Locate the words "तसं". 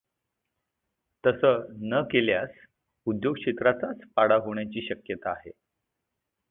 1.23-1.65